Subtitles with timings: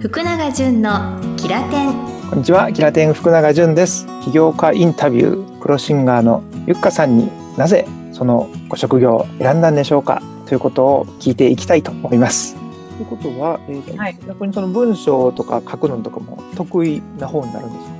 [0.00, 1.92] 福永潤のキラテン
[2.30, 4.06] こんにちは、キラテン福永潤です。
[4.24, 10.22] 起業家インタビュープロシンガーのゆっかさんになぜそのご職業を選んだんでしょうか？
[10.46, 12.56] ということを聞いていきたいと思います。
[12.96, 17.92] ということは、えーとはい逆にその文章とか書くのとかも得意な方になるんですか？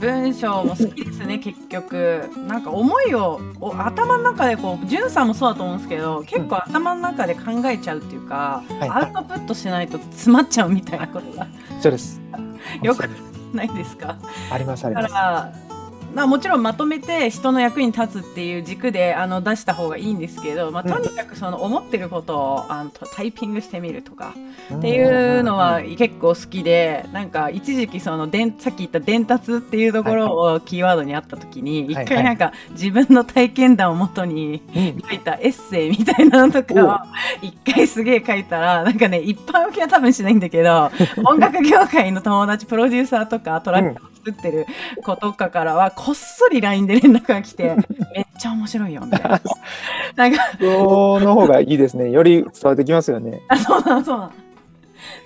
[0.00, 11.46] 文章も好きですね結局なんか思いをお頭の中でこうじゅんさんもそうだと思うんですけど結構頭の中で考えちゃうっていうか、はいアウトプットしないと詰まっちゃうみたいなことが
[11.80, 12.20] そうです。
[12.82, 13.08] よく
[13.52, 14.16] ないですか？
[14.50, 15.67] ありますありだかます。
[15.67, 15.67] ら
[16.14, 24.34] まあもちろんまとめて人の役に立つっていう軸であの出した方がいいんですけど、まあ、うんとにかくその思ってることをあのタイピングしてみるとか
[24.74, 32.06] っっていうのは結構好きでなんか一時期その伝さっき言った伝達っていうところをキーワードにあった時に一はい。
[32.06, 34.62] 回なんか自分の体験談をもとに
[35.08, 36.98] 書いたエッセイみたいなのとかを
[37.44, 40.90] 一回すげえ書いたらなんかね一般受けは多分しないんだけど
[41.24, 44.66] 音楽業界の友達プロデューサーとかトラックを作ってる
[45.02, 47.74] 子とかからはこっそり LINE で連絡が来て
[48.14, 49.40] めっちゃ面白いよみたいな。
[50.14, 52.10] なんかその方がいいですね。
[52.10, 53.40] より伝わってきますよね。
[53.48, 54.32] あ、そうなの、そうなの。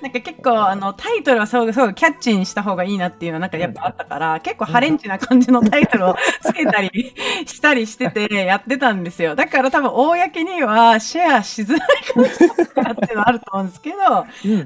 [0.02, 7.14] なんか結構あのタイトルはすごくすごくキャッチーにした方がいいなっていうのはなんかやっぱあったから、結構ハレンチな感じのタイトルをつけたり
[7.46, 9.36] したりしててやってたんですよ。
[9.36, 11.80] だから多分公にはシェアしづらい
[12.12, 13.96] かもしれないなっていうのはあると思うんですけど、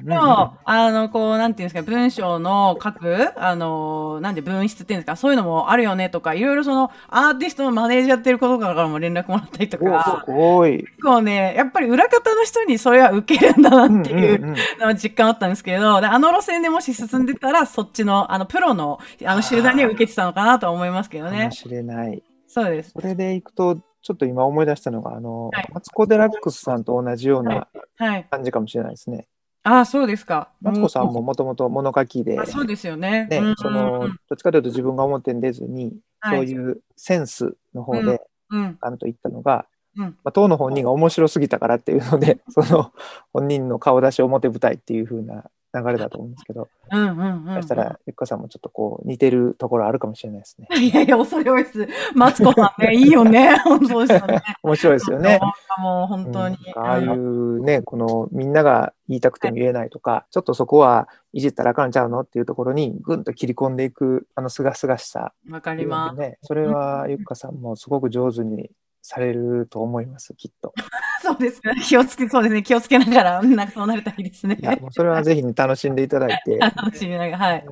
[0.03, 10.25] でも、あの、こう、なんていうんですか、文章の書く、あの、なんで文筆っていうんですか、そういうのもあるよねとか、いろいろその、アーティストのマネージャーやってることからも連絡もらったりとおか。
[10.27, 21.51] 結構ね、やっぱり裏方の人にそれは受けるんだなっていううんうんうんのは実感あったんですけど、であの路線でもし進んでたら、そっちの、あの、プロの、あの、集団には受けてたのかなとは思いますけどねかも。
[21.53, 22.23] しれない。
[22.47, 22.91] そうです。
[22.91, 27.69] それでいくと、ちょっと今思い出したのが、あの、はいマツコ・デラックスさんと同じような
[27.99, 28.27] はい。
[28.31, 29.27] 感じかもしれないですね。
[29.65, 30.51] ああ、そうですか。
[30.61, 33.27] マツコさんももともと物書きで、あそうですよね。
[33.29, 38.79] ねうん、その、どっちかというと自分が表に出ずに、はいそういうセンスの方で、うん。
[38.81, 39.67] あのと言ったのが、
[39.99, 42.93] うんまあ、当の本人が面白すぎたからっていうので、 その
[43.33, 47.55] 本人の顔出し表舞台っていう風な流れだと思うんですけど、うんうんうん。
[47.57, 50.69] そしたら、ゆっかさんもちょっとこう似てるところあるかもしれないですね。
[50.79, 51.89] いやいや、恐れ多いです。
[52.15, 53.57] マツコさんね、いいよね。
[53.65, 54.43] 本当ですよね。
[54.63, 55.41] 面白いですよね。
[55.79, 56.57] もう本当に。
[56.57, 66.17] うんああいうね、このみんなが言いたくても言えないとか、ちょっとそこはいじったらあかんちゃうのっていうところにぐんと切り込んでいくあのすがすがしさ、わかります。
[66.17, 68.71] ね、それはゆっかさんもすごく上手に
[69.07, 70.75] されると思います、きっと。
[71.23, 71.75] そうですね。
[71.83, 72.63] 気をつけ、そうですね。
[72.63, 74.65] 気をつけながら、 なんかそうなれたらいいですねい。
[74.65, 77.67] や、もうそれはぜひ、ね、楽しんでいただいて、 楽しみながら、はい。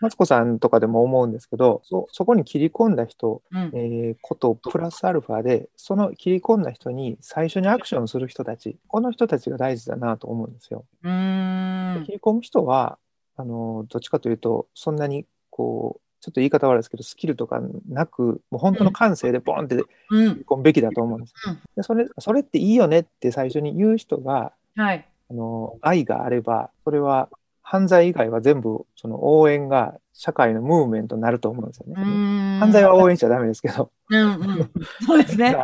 [0.00, 3.70] マツコさんとかでも思うんですけど、そそこに切り込んだ人、うん。
[3.72, 10.84] えーことプラスアルファで、その切り込んだ人に最初にアクションする人たち、この人たちが大事だなと思うんですよ。
[11.02, 12.12] うーん切。
[12.12, 12.98] り込む人は、
[13.36, 20.34] あの、どっちかというと、そんなに、こう、ちょっと言い方悪いですけど、スキルとかなく、もう本当の感性でボンって切うん。
[20.36, 21.34] り込むべきだと思うんです。
[21.46, 25.06] うんでそれ、それっていいよねって最初に言う人が、はい。
[25.30, 27.28] あの、愛があれば、それは
[27.60, 31.94] 犯罪以外は全部、その応援が社会のムーブメントになると思うんですよね。
[32.58, 34.70] 犯罪は応援しちゃダメですけど、うんうん。
[35.06, 35.54] そうですね。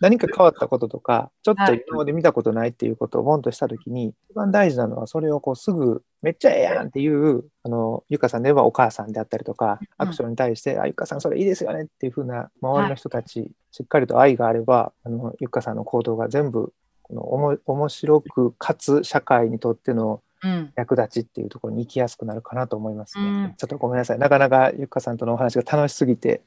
[0.00, 20.72] 何か変わったこととか、ちょっとはい今まで見たことないっていうことをボンとしたときに、一番大事なのは、それをこうすぐ、めっちゃええやんっていう、あの、ゆかさんではお母さんであったりとか、アクションに対して、あ、ゆかさんそれいいですよねっていうふうな周りの人たち、しっかりと愛があれば、あの、ゆかさんの行動が全部、このおも面白く、かつ社会にとってのうん。
[20.76, 23.24] 役立ちっていうところに行きやすくなるかなと思いますね。
[23.24, 24.18] うんちょっとごめんなさい。
[24.18, 26.42] なかなかゆっかさんとのお話が楽しすぎて、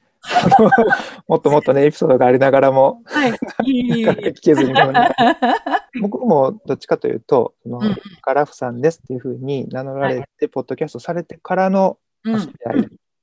[1.28, 3.32] もっともっとね、エピソードがありながらも、はい。
[3.66, 4.06] いいいい。
[4.34, 5.38] 聞けずにごめんなさい
[6.02, 11.98] 僕もどっちかというと、そのうんカラフさんですっていうふうに名乗られて、ポッドキャストされてからの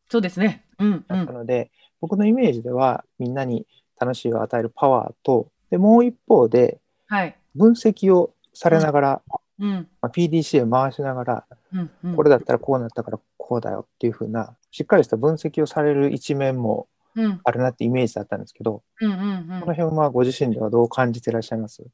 [0.08, 0.64] そうですね。
[0.78, 1.70] うんったので、
[2.00, 3.66] 僕のイメージではみんなに
[3.98, 7.36] 楽しいを与えるパワーと、でもう一方ではい。
[7.54, 9.22] 分析をされながら、
[9.60, 9.88] うん。
[10.00, 12.16] まあ、PDCA 回しながら、うんうん。
[12.16, 21.82] これだったらこうなったからこうだよっていうふうな、しっかりした分析をされる一面もうんあるなってイメージだったんですけど、この辺はご自身ではどう感じてらっしゃいます？
[21.82, 21.88] うん。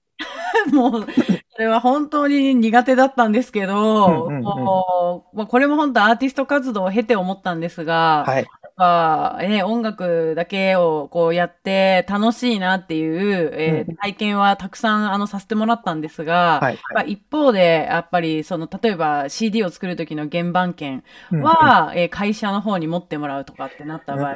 [0.72, 1.06] もう、
[1.50, 8.46] それは本当に苦手だったんですけど、うんうんうんもうまあこれも本当アーティスト活動を経て思ったんですが、はい。
[8.80, 13.96] ぱ、ね、音楽だけをこうやって楽しいなっていう、えーうん。
[13.96, 16.78] 体験はたくさんあのさせてもらったんですが、はい。
[16.94, 21.42] まあ一方で、やっぱり、その、例えば CD を作る時の原版権うん。
[21.42, 24.34] は、えー会社の方に持ってもらうとかってなった場合、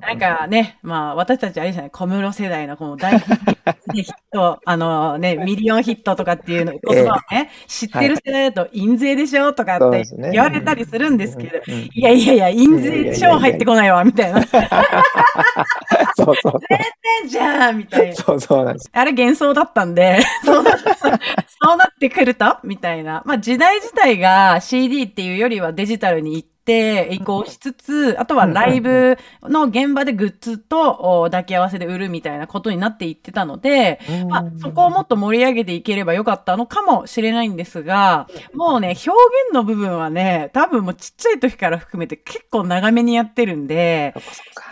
[0.00, 3.18] なんかね、まあ私たちあれじゃない、小室世代のこの大
[3.92, 11.74] ヒット、 あのね、ミリオンヒットとかっていうの言葉をね、知ってる世代だと印税でしょとかって言われたりするんですけど、うん。
[11.74, 11.90] うん。
[11.92, 14.42] いやいやいや、印税超入ってこないわ、みたいな。
[16.16, 16.60] そうそう
[17.28, 18.14] じゃあ、みたいな。
[18.14, 18.90] そうそうなんです。
[18.92, 22.56] あれ幻想だったんで、 そうなそうなってくると？
[22.64, 23.22] みたいな。
[23.24, 26.59] まあ時代自体が CD っていうよりはデジタルに行って
[27.10, 39.10] 移行しつつ、あとはライブの現場でグッズとお抱き合わせで売るみたいなことになっていってたので、まあそこをもっと盛り上げていければよかったのかもしれないんですが、もうね、表
[39.48, 44.14] 現の部分はね、多分もうちっちゃい時から含めて結構長めにやってるんで、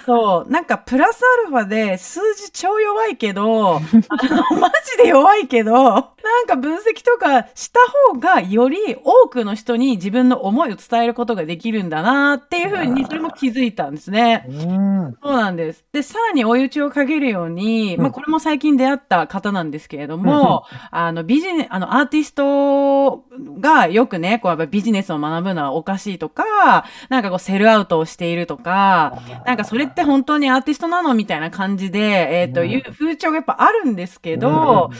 [0.06, 7.80] そう、なんかプラスアルファで数字超弱いけど、 あの、マジで弱いけど、なんか分析とかした
[8.12, 14.10] 方がより多くの人に自分の思いを伝えることができるんだなっていうふうに、それも気づいたんです。
[14.10, 14.44] ね。
[14.48, 15.16] うん。
[15.22, 15.84] そうなんです。
[15.92, 23.24] で、さらに追い打ちをかけるように、まあ、これも最近出会った方なんですけれども、あの、ビジネス、あの、アーティスト
[23.60, 32.70] がよくね、こう、やっぱビジネスを学ぶのはおかしいとか、なんかこう、セルアウトをしているとか、なんかそれって本当にアーティストなのみたいな感じで、えっ、と、うん。
[32.70, 34.90] いう風潮がやっぱあるんですけど、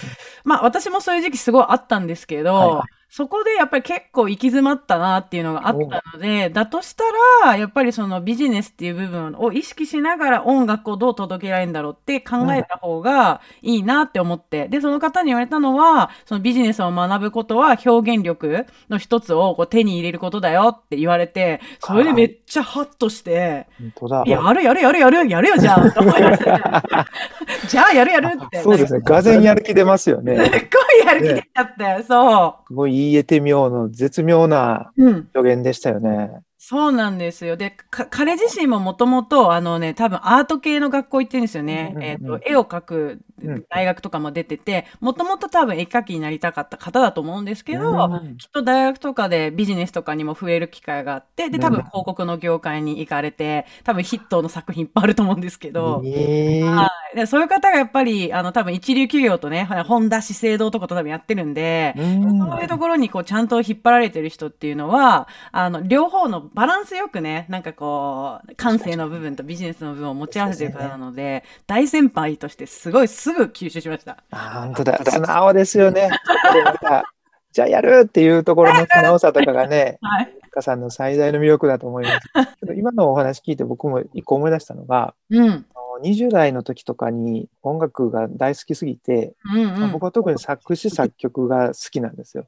[0.44, 7.04] まあ、私もそういう時期すごいあったんですけど、はいはそこでやっぱり結構行き詰まったなっていうのがあったので、だとした
[7.44, 24.24] ら、やっぱりそのビジネスっていう部分を意識しながら音楽をどう届けられるんだろうって考えた方がいいなって思って、で、その方に言われたのは、そのビジネスを学ぶことは表現力の一つをこう手に入れることだよって言われて、それでめっちゃハッとして、本当だ。
[24.26, 27.06] やるやるやるやるやるよじゃあと思いました。
[27.68, 28.60] じゃあやるやるって。
[28.62, 29.00] そうですね。
[29.00, 30.36] がぜんやる気出ますよね。
[30.36, 35.04] すっごいやる気出ちゃって、そすごい言えて妙の絶妙なう。
[35.04, 35.30] うん。
[35.34, 36.42] 予言でしたよね。
[36.60, 37.56] そうなんですよ。
[37.56, 41.92] で、か彼自身ももともと、あのね、多分アート系の学校行ってるんですよね。
[41.94, 57.07] うんうんうんえっ、と、絵を描くうん大学とかも出てて、もともと多分絵描きになりたかった方だと思うんですけど、うんきっと大学とかでビジネスとかにも触れる機会があって、で、多分広告の業界に行かれて、多分ヒットの作品いっぱいあると思うんですけど、えーはい。
[57.14, 74.22] でそういう方がやっぱり、あの、多分一流企業とね、ホンダ資生堂とかと多分やってるんで、うんそういうところにこうちゃんと引っ張られてる人っていうのは、あの、両方のバランスよくね、なんかこう、感性の部分とビジネスの部分を持ち合わせてる方なので、大先輩としてすごいすぐ吸収しました。
[74.30, 74.98] あ本当だ。
[75.04, 76.10] 素直ですよね。
[77.52, 80.34] じゃあやるっていうところの素直さとかがね、 はい。
[80.58, 82.74] かさんの最大の魅力だと思います。
[82.76, 85.66] 今のお話聞いて僕も一個思い出したのが、うん。
[85.98, 89.92] あの20代の時とかに音楽が大好きすぎて、うんまあうん。
[89.92, 92.46] 僕は特に作詞作曲が好きなんですよ。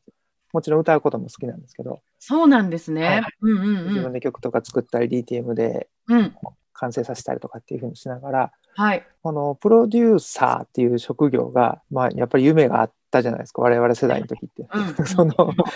[0.53, 3.05] もちろん歌うことも好きなんですけど、そうなんですね。
[3.05, 3.89] はいうんうんうん。
[3.89, 6.35] 自分で曲とか作ったり DTM でうん。
[6.73, 9.07] 完成させたりとかっていうふうにしながら、はい。
[9.23, 14.67] このプロデューサーっていう職業が、まあ、やっぱり夢があったじゃないですか、我々世代の時って。
[14.73, 15.07] うん。
[15.07, 15.35] その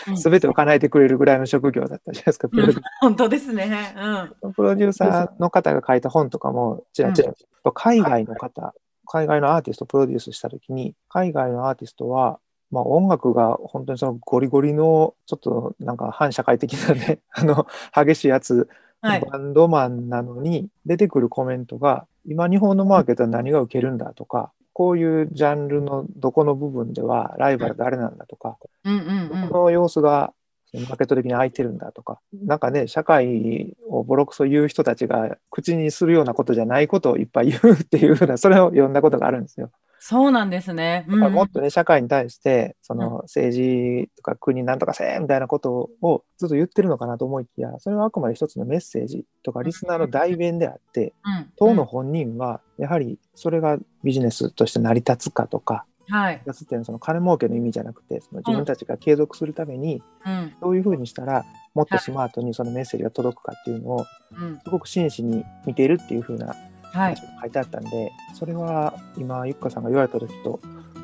[0.09, 3.95] うん全てを叶えてくれるぐらいの職業だったじゃないですか、プロデュー本当ですね。
[4.43, 4.53] うん。
[4.53, 7.33] プロデューサーの方が書いた本とかも、ちらちら、
[7.73, 8.75] 海外の方、
[9.07, 12.39] 海外のアーティストをプロデュースしたときに、海外のアーティストは、
[12.71, 18.69] まあ、音楽が本当にそのゴリゴリの、ちょっとなんか反社会的なね、 あの、激しいやつ、
[19.01, 19.21] はい。
[19.21, 29.49] バンドマンなのに、出てくるコメントが、今日本のマーケットは何が受けるんだとか、こういうジャンルのどこの部分ではライバル誰なんだとか、うんうんうん。
[29.49, 30.35] この様子が
[30.75, 39.71] マーケット的に空いてるんだとか、なんかね、社会をボロクソ言う人たちが口にするようなことじゃないことをいっぱい言うっていうふうな、それを読んだことがあるんですよ。
[40.07, 41.07] そうなんですね。
[41.09, 51.51] うんだからもっとね、社会に対して、その政治とか国なんとかせえみたいなことをずっと言ってるのかなと思いきや、それはあくまで一つのメッセージとかリスナーの代弁であって、うん。
[51.57, 56.43] 当の本人はやはりそれがビジネスとして成り立つかとか、はい。
[56.47, 60.53] 立つっていうのはその金儲けの意味じゃなくて、その自分たちが継続するために、うん。
[60.61, 64.05] どういうふうにしたらもっとスマートにそのメッセージが届くかっていうのを
[64.39, 64.61] うん。
[64.63, 66.55] すごく真摯に見ているっていうふうな
[66.95, 70.61] はい書いてあったんで、それは今ゆっかさんが言われた時と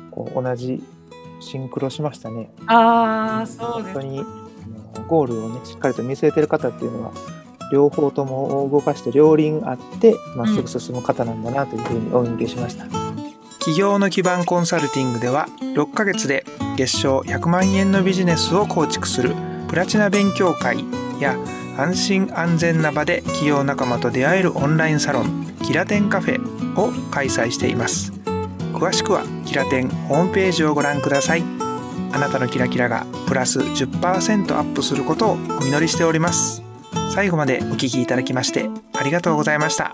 [0.09, 0.81] こう同じ
[1.41, 2.49] シンクロしましたね。
[2.67, 4.07] ああ、そうです本当。
[4.07, 4.23] にあ
[4.99, 7.11] のゴールをねしっかりと見据えてる方っていうのは
[7.73, 12.85] 両方とも動かして両輪あってまっすぐ進む方なんだなというふうにお見受けしました。
[13.59, 16.45] 企業の基盤コンサルティングでは6ヶ月で
[16.77, 19.35] 月賞100万円のビジネスを構築する
[19.67, 20.83] プラチナ勉強会
[21.19, 21.37] や
[21.77, 28.11] 安心安全な場で企業仲間と出会えるオンラインサロンキラテンカフェを開催しています。
[28.73, 31.43] 詳しくはキラテンホームページをご覧ください。
[32.13, 36.61] あなたのキラキラがプラス10%アップすることをお祈りしております。
[37.13, 39.91] 最後までお聴きいただきましてありがとうございました。